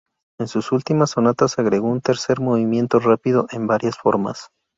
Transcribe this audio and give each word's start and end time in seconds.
En 0.39 0.47
sus 0.47 0.71
últimas 0.71 1.11
sonatas 1.11 1.59
agregó 1.59 1.87
un 1.87 2.01
tercer 2.01 2.39
movimiento 2.39 2.97
rápido 2.97 3.45
en 3.51 3.67
varias 3.67 3.99
formas. 3.99 4.49